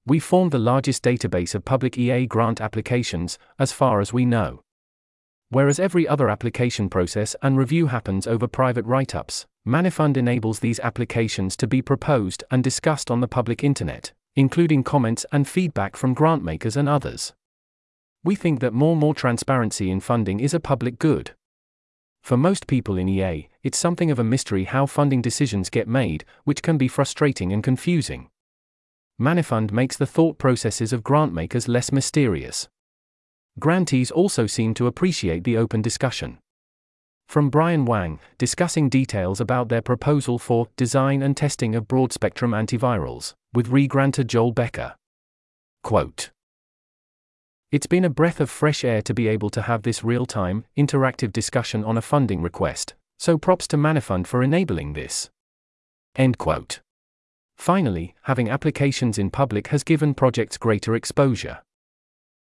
[0.06, 4.62] We formed the largest database of public EA grant applications, as far as we know.
[5.54, 10.80] Whereas every other application process and review happens over private write ups, Manifund enables these
[10.80, 16.16] applications to be proposed and discussed on the public internet, including comments and feedback from
[16.16, 17.34] grantmakers and others.
[18.24, 21.36] We think that more more transparency in funding is a public good.
[22.24, 26.26] For most people in EA, it's something of a mystery how funding decisions get made,
[26.45, 28.32] which can be frustrating and confusing.
[29.22, 32.70] Manifund makes the thought processes of grantmakers less mysterious.
[33.60, 36.39] Grantees also seem to appreciate the open discussion.
[37.28, 42.51] From Brian Wang, discussing details about their proposal for design and testing of broad spectrum
[42.51, 44.95] antivirals, with regranter Joel Becker.
[45.84, 46.32] Quote
[47.74, 50.64] it's been a breath of fresh air to be able to have this real time,
[50.78, 55.32] interactive discussion on a funding request, so props to Manifund for enabling this.
[56.16, 56.82] End quote.
[57.58, 61.64] Finally, having applications in public has given projects greater exposure.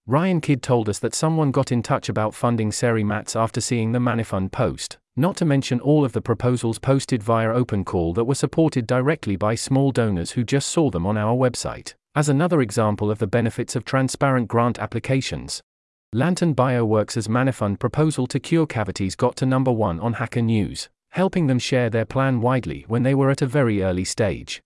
[0.09, 3.92] Ryan Kidd told us that someone got in touch about funding SERI MATS after seeing
[3.92, 8.24] the Manifund post, not to mention all of the proposals posted via Open Call that
[8.24, 11.92] were supported directly by small donors who just saw them on our website.
[12.14, 15.61] As another example of the benefits of transparent grant applications,
[16.14, 21.48] Lantern Bioworks' Manifund proposal to cure cavities got to number one on Hacker News, helping
[21.48, 24.62] them share their plan widely when they were at a very early stage.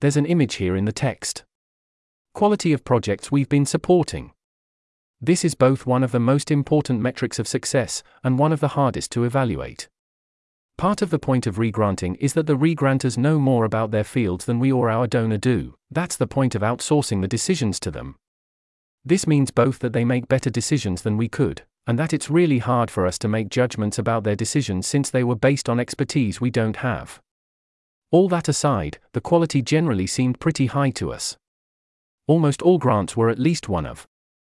[0.00, 1.44] There's an image here in the text.
[2.34, 4.32] Quality of projects we've been supporting.
[5.20, 8.68] This is both one of the most important metrics of success and one of the
[8.68, 9.88] hardest to evaluate.
[10.76, 14.44] Part of the point of regranting is that the regranters know more about their fields
[14.44, 18.14] than we or our donor do, that's the point of outsourcing the decisions to them.
[19.04, 22.58] This means both that they make better decisions than we could, and that it's really
[22.58, 26.40] hard for us to make judgments about their decisions since they were based on expertise
[26.40, 27.20] we don't have.
[28.12, 31.36] All that aside, the quality generally seemed pretty high to us.
[32.28, 34.06] Almost all grants were at least one of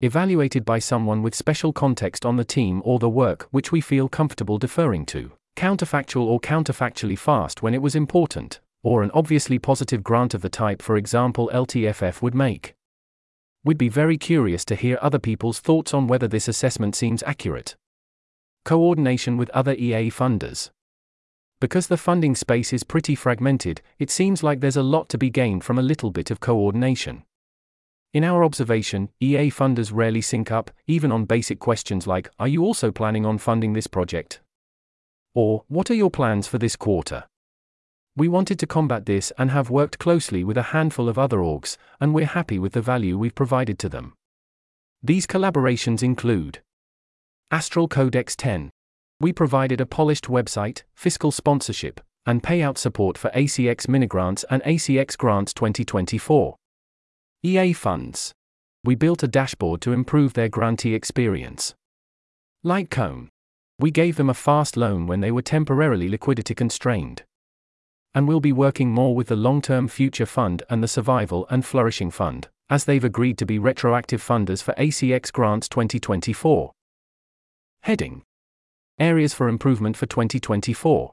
[0.03, 4.09] evaluated by someone with special context on the team or the work which we feel
[4.09, 10.03] comfortable deferring to counterfactual or counterfactually fast when it was important, or an obviously positive
[10.03, 12.75] grant of the type, for example, LTFF would make.
[13.65, 17.77] We'd be very curious to hear other people's thoughts on whether this assessment seems accurate.
[18.65, 20.71] Coordination with other EA funders.
[21.61, 25.31] Because the funding space is pretty fragmented, it seems like there's a lot to be
[25.31, 27.23] gained from a little bit of coordination.
[28.13, 32.63] In our observation, EA funders rarely sync up, even on basic questions like Are you
[32.63, 34.41] also planning on funding this project?
[35.35, 37.25] Or, what are your plans for this quarter?
[38.15, 41.79] We wanted to combat this and have worked closely with a handful of other orgs,
[42.01, 44.13] and we're happy with the value we've provided to them.
[45.03, 46.61] These collaborations include
[47.51, 48.69] Astral Codex 10.
[49.21, 55.17] We provided a polished website, fiscal sponsorship, and payout support for ACX Minigrants and ACX
[55.17, 56.57] Grants 2024.
[57.45, 58.33] EA Funds.
[58.85, 61.75] We built a dashboard to improve their grantee experience.
[62.65, 63.29] Lightcone
[63.83, 67.25] we gave them a fast loan when they were temporarily liquidity constrained.
[68.15, 71.67] And we'll be working more with the Long Term Future Fund and the Survival and
[71.67, 76.71] Flourishing Fund, as they've agreed to be retroactive funders for ACX Grants 2024.
[77.83, 78.23] Heading
[79.01, 81.11] Areas for Improvement for 2024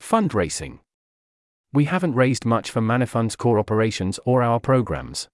[0.00, 0.78] Fundraising.
[1.70, 5.28] We haven't raised much for Manifund's core operations or our programs.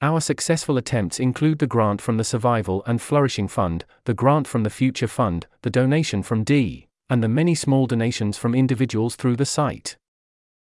[0.00, 4.62] Our successful attempts include the grant from the Survival and Flourishing Fund, the grant from
[4.62, 9.34] the Future Fund, the donation from D, and the many small donations from individuals through
[9.34, 9.96] the site.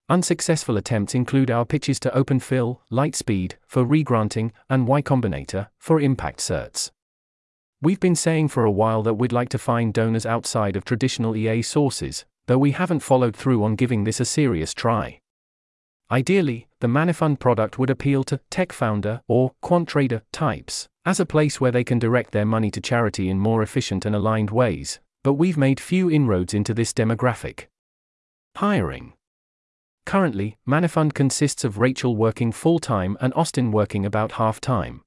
[0.08, 6.38] Unsuccessful attempts include our pitches to OpenPhil, Lightspeed, for regranting, and Y Combinator, for impact
[6.38, 6.90] certs.
[7.82, 11.36] We've been saying for a while that we'd like to find donors outside of traditional
[11.36, 15.20] EA sources, though we haven't followed through on giving this a serious try.
[16.12, 21.26] Ideally, the Manifund product would appeal to tech founder or quant trader types as a
[21.26, 24.98] place where they can direct their money to charity in more efficient and aligned ways,
[25.22, 27.66] but we've made few inroads into this demographic.
[28.56, 29.12] Hiring.
[30.04, 35.02] Currently, Manifund consists of Rachel working full time and Austin working about half time.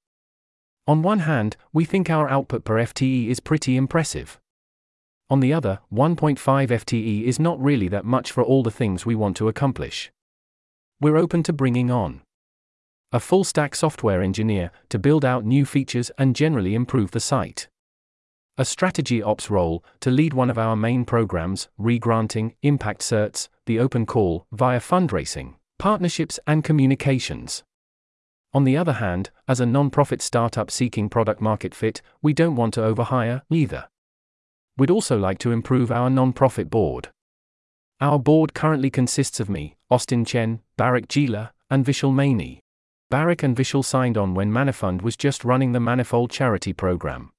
[0.87, 4.39] On one hand, we think our output per FTE is pretty impressive.
[5.29, 9.15] On the other, 1.5 FTE is not really that much for all the things we
[9.15, 10.11] want to accomplish
[11.03, 12.21] we're open to bringing on
[13.11, 17.67] a full stack software engineer to build out new features and generally improve the site.
[18.57, 23.79] A strategy ops role to lead one of our main programs, regranting, impact certs, the
[23.79, 27.63] open call, via fundraising, partnerships, and communications.
[28.53, 32.55] On the other hand, as a non profit startup seeking product market fit, we don't
[32.55, 33.89] want to overhire either.
[34.77, 37.09] We'd also like to improve our non profit board.
[37.99, 42.57] Our board currently consists of me, Austin Chen, Barak Gila, and Vishal Maini.
[43.11, 47.29] Barak and Vishal signed on when Manifund was just running the Manifold charity program.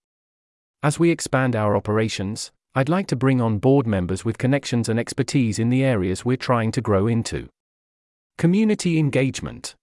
[0.81, 5.01] As we expand our operations, I'd like to bring on board members with connections and
[5.01, 7.49] expertise in the areas we're trying to grow into.
[8.39, 9.75] Community engagement.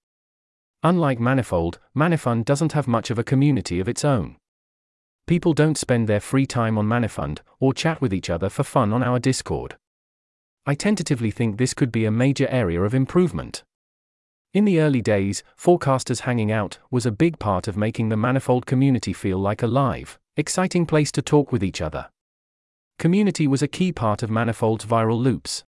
[0.82, 4.38] Unlike Manifold, Manifund doesn't have much of a community of its own.
[5.28, 8.94] People don't spend their free time on Manifund or chat with each other for fun
[8.94, 9.76] on our Discord.
[10.64, 13.64] I tentatively think this could be a major area of improvement.
[14.54, 18.68] In the early days, forecasters hanging out was a big part of making the Manifold
[18.68, 22.10] community feel like a live, exciting place to talk with each other.
[23.00, 25.64] Community was a key part of Manifold's viral loops.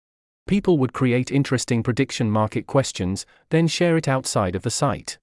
[0.46, 5.18] People would create interesting prediction market questions, then share it outside of the site.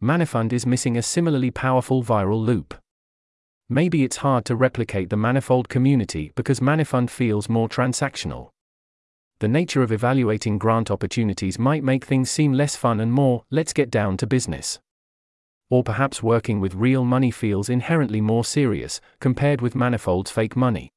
[0.00, 2.72] Manifund is missing a similarly powerful viral loop.
[3.68, 8.50] Maybe it's hard to replicate the Manifold community because Manifund feels more transactional
[9.38, 13.72] the nature of evaluating grant opportunities might make things seem less fun and more, let's
[13.72, 14.78] get down to business.
[15.68, 20.92] Or perhaps working with real money feels inherently more serious, compared with Manifold's fake money.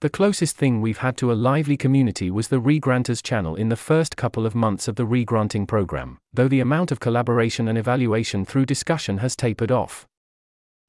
[0.00, 3.76] The closest thing we've had to a lively community was the Regranters channel in the
[3.76, 8.46] first couple of months of the regranting program, though the amount of collaboration and evaluation
[8.46, 10.06] through discussion has tapered off.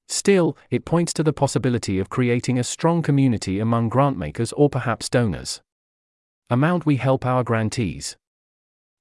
[0.08, 5.10] Still, it points to the possibility of creating a strong community among grantmakers or perhaps
[5.10, 5.62] donors.
[6.52, 8.18] Amount we help our grantees.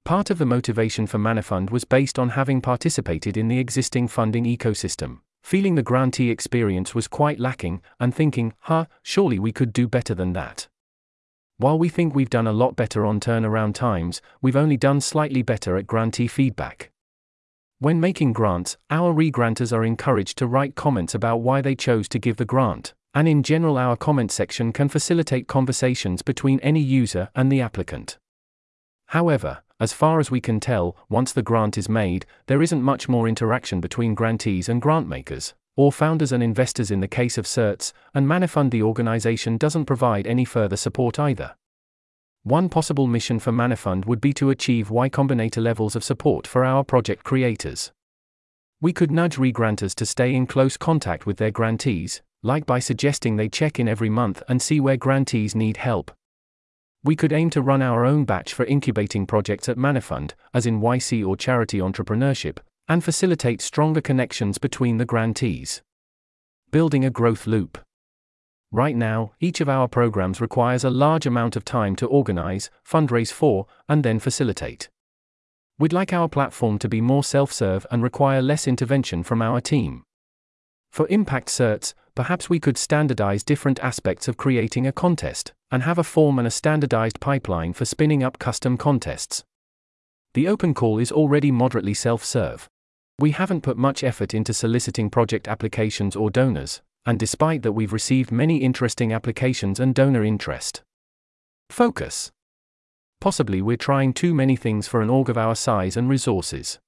[0.04, 4.44] Part of the motivation for Manifund was based on having participated in the existing funding
[4.44, 9.88] ecosystem, feeling the grantee experience was quite lacking, and thinking, huh, surely we could do
[9.88, 10.68] better than that.
[11.56, 15.42] While we think we've done a lot better on turnaround times, we've only done slightly
[15.42, 16.92] better at grantee feedback.
[17.80, 22.20] When making grants, our regranters are encouraged to write comments about why they chose to
[22.20, 27.28] give the grant, and in general, our comment section can facilitate conversations between any user
[27.34, 28.18] and the applicant.
[29.06, 33.08] However, as far as we can tell, once the grant is made, there isn't much
[33.08, 37.46] more interaction between grantees and grant makers, or founders and investors in the case of
[37.46, 41.56] certs, and Manifund the organization doesn't provide any further support either.
[42.42, 46.64] One possible mission for Manifund would be to achieve Y Combinator levels of support for
[46.64, 47.92] our project creators.
[48.80, 53.36] We could nudge regranters to stay in close contact with their grantees, like by suggesting
[53.36, 56.10] they check in every month and see where grantees need help.
[57.02, 60.80] We could aim to run our own batch for incubating projects at Manifund, as in
[60.80, 65.80] YC or charity entrepreneurship, and facilitate stronger connections between the grantees.
[66.70, 67.78] Building a growth loop.
[68.72, 73.32] Right now, each of our programs requires a large amount of time to organize, fundraise
[73.32, 74.88] for, and then facilitate.
[75.78, 79.60] We'd like our platform to be more self serve and require less intervention from our
[79.60, 80.04] team.
[80.92, 85.96] For impact certs, perhaps we could standardize different aspects of creating a contest, and have
[85.96, 89.42] a form and a standardized pipeline for spinning up custom contests.
[90.34, 92.68] The open call is already moderately self serve.
[93.18, 97.90] We haven't put much effort into soliciting project applications or donors, and despite that, we've
[97.90, 100.82] received many interesting applications and donor interest.
[101.70, 102.30] Focus.
[103.18, 106.80] Possibly we're trying too many things for an org of our size and resources.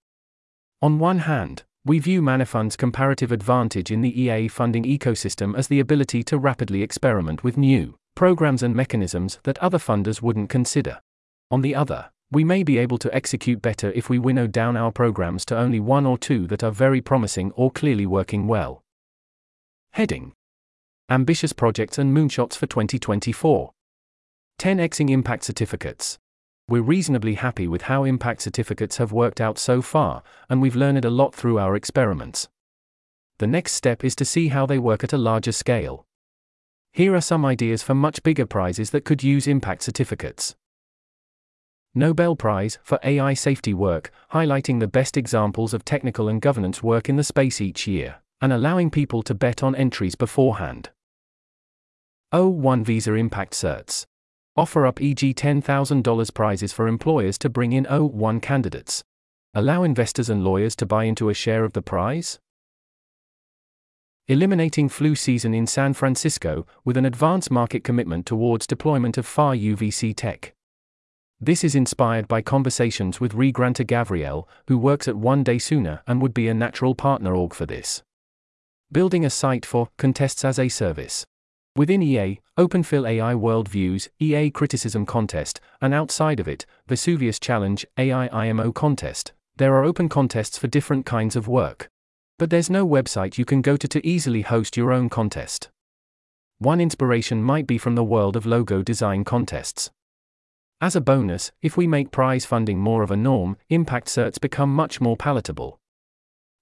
[0.82, 5.80] On one hand, we view Manifund's comparative advantage in the EA funding ecosystem as the
[5.80, 11.00] ability to rapidly experiment with new programs and mechanisms that other funders wouldn't consider.
[11.50, 14.92] On the other, we may be able to execute better if we winnow down our
[14.92, 18.82] programs to only one or two that are very promising or clearly working well.
[19.92, 20.34] Heading
[21.10, 23.72] Ambitious projects and moonshots for 2024.
[24.60, 26.18] 10xing impact certificates
[26.72, 31.04] we're reasonably happy with how impact certificates have worked out so far, and we've learned
[31.04, 32.48] a lot through our experiments.
[33.36, 36.06] The next step is to see how they work at a larger scale.
[36.90, 40.56] Here are some ideas for much bigger prizes that could use impact certificates.
[41.94, 47.06] Nobel Prize for AI Safety Work, highlighting the best examples of technical and governance work
[47.06, 50.88] in the space each year, and allowing people to bet on entries beforehand.
[52.32, 54.06] O1 Visa Impact Certs
[54.54, 55.32] Offer up e.g.
[55.32, 59.02] $10,000 prizes for employers to bring in O1 candidates.
[59.54, 62.38] Allow investors and lawyers to buy into a share of the prize?
[64.28, 69.54] Eliminating flu season in San Francisco with an advance market commitment towards deployment of far
[69.54, 70.52] UVC tech.
[71.40, 76.34] This is inspired by conversations with regranter Gavriel, who works at 1Day Sooner and would
[76.34, 78.02] be a natural partner org for this.
[78.92, 81.24] Building a site for contests as a service.
[81.74, 88.28] Within EA, OpenPhil AI Worldviews, EA Criticism Contest, and outside of it, Vesuvius Challenge, AI
[88.28, 91.88] IMO Contest, there are open contests for different kinds of work.
[92.38, 95.70] But there's no website you can go to to easily host your own contest.
[96.58, 99.90] One inspiration might be from the world of logo design contests.
[100.78, 104.74] As a bonus, if we make prize funding more of a norm, impact certs become
[104.74, 105.78] much more palatable.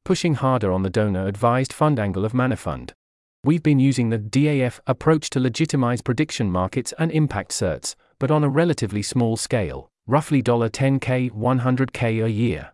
[0.04, 2.92] Pushing harder on the donor advised fund angle of Manifund.
[3.42, 8.44] We've been using the DAF approach to legitimize prediction markets and impact certs, but on
[8.44, 12.72] a relatively small scale, roughly 10k, 100k a year.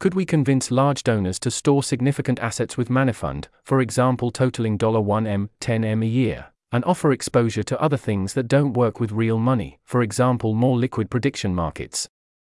[0.00, 5.48] Could we convince large donors to store significant assets with Manifund, for example totaling $1m,
[5.60, 9.78] 10m a year, and offer exposure to other things that don't work with real money,
[9.84, 12.08] for example more liquid prediction markets?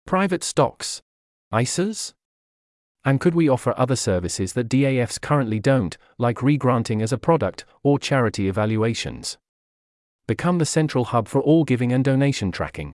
[0.07, 1.03] Private stocks?
[1.53, 2.15] ISAs?
[3.07, 7.65] And could we offer other services that DAFs currently don't, like regranting as a product
[7.85, 9.39] or charity evaluations?
[10.27, 12.93] Become the central hub for all giving and donation tracking.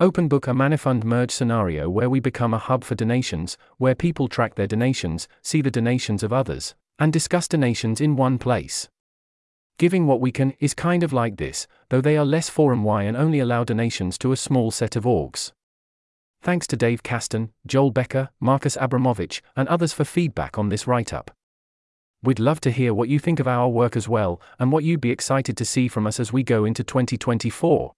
[0.00, 4.56] OpenBook a Manifund merge scenario where we become a hub for donations, where people track
[4.56, 8.88] their donations, see the donations of others, and discuss donations in one place.
[9.78, 13.04] Giving what we can is kind of like this, though they are less forum Y
[13.04, 15.52] and only allow donations to a small set of orgs.
[16.42, 21.12] Thanks to Dave Kasten, Joel Becker, Marcus Abramovitch, and others for feedback on this write
[21.12, 21.30] up.
[22.20, 25.00] We'd love to hear what you think of our work as well, and what you'd
[25.00, 27.92] be excited to see from us as we go into 2024.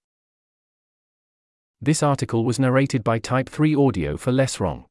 [1.80, 4.84] This article was narrated by Type 3 Audio for Less Wrong.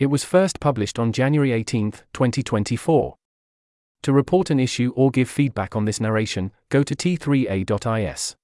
[0.00, 3.16] It was first published on January 18, 2024.
[4.02, 8.36] To report an issue or give feedback on this narration, go to t3a.is.